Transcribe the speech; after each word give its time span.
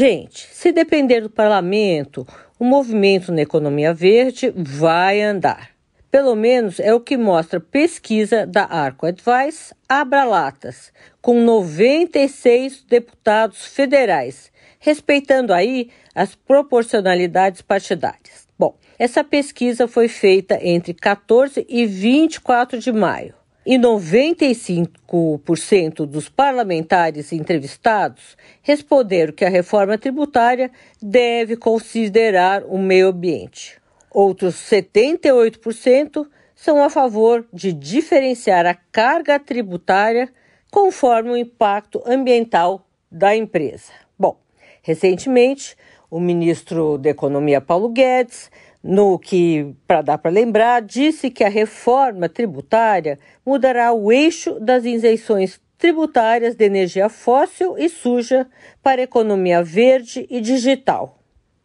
Gente, 0.00 0.48
se 0.50 0.72
depender 0.72 1.20
do 1.20 1.28
parlamento, 1.28 2.26
o 2.58 2.64
movimento 2.64 3.30
na 3.30 3.42
economia 3.42 3.92
verde 3.92 4.50
vai 4.56 5.20
andar. 5.20 5.72
Pelo 6.10 6.34
menos 6.34 6.80
é 6.80 6.94
o 6.94 7.00
que 7.02 7.18
mostra 7.18 7.60
pesquisa 7.60 8.46
da 8.46 8.64
Arco 8.64 9.04
Advice 9.04 9.74
Abralatas, 9.86 10.90
com 11.20 11.44
96 11.44 12.82
deputados 12.84 13.66
federais, 13.66 14.50
respeitando 14.78 15.52
aí 15.52 15.90
as 16.14 16.34
proporcionalidades 16.34 17.60
partidárias. 17.60 18.48
Bom, 18.58 18.74
essa 18.98 19.22
pesquisa 19.22 19.86
foi 19.86 20.08
feita 20.08 20.58
entre 20.62 20.94
14 20.94 21.66
e 21.68 21.84
24 21.84 22.78
de 22.78 22.90
maio 22.90 23.34
e 23.64 23.78
95% 23.78 26.06
dos 26.06 26.28
parlamentares 26.28 27.32
entrevistados 27.32 28.36
responderam 28.62 29.32
que 29.32 29.44
a 29.44 29.50
reforma 29.50 29.98
tributária 29.98 30.70
deve 31.00 31.56
considerar 31.56 32.64
o 32.64 32.76
meio 32.78 33.08
ambiente. 33.08 33.78
Outros 34.10 34.56
78% 34.56 36.26
são 36.54 36.82
a 36.82 36.90
favor 36.90 37.46
de 37.52 37.72
diferenciar 37.72 38.66
a 38.66 38.74
carga 38.74 39.38
tributária 39.38 40.32
conforme 40.70 41.30
o 41.30 41.36
impacto 41.36 42.02
ambiental 42.06 42.86
da 43.10 43.36
empresa. 43.36 43.92
Bom, 44.18 44.38
recentemente, 44.82 45.76
o 46.10 46.18
ministro 46.18 46.98
da 46.98 47.10
Economia 47.10 47.60
Paulo 47.60 47.88
Guedes 47.88 48.50
no 48.82 49.18
que, 49.18 49.74
para 49.86 50.02
dar 50.02 50.18
para 50.18 50.30
lembrar, 50.30 50.82
disse 50.82 51.30
que 51.30 51.44
a 51.44 51.48
reforma 51.48 52.28
tributária 52.28 53.18
mudará 53.44 53.92
o 53.92 54.10
eixo 54.10 54.58
das 54.58 54.84
isenções 54.84 55.60
tributárias 55.76 56.54
de 56.54 56.64
energia 56.64 57.08
fóssil 57.08 57.76
e 57.78 57.88
suja 57.88 58.46
para 58.82 59.02
economia 59.02 59.62
verde 59.62 60.26
e 60.30 60.40
digital. 60.40 61.18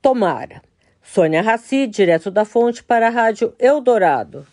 Tomara. 0.00 0.62
Sônia 1.02 1.42
Raci, 1.42 1.86
direto 1.86 2.30
da 2.30 2.44
fonte 2.44 2.82
para 2.82 3.06
a 3.06 3.10
Rádio 3.10 3.54
Eldorado. 3.58 4.46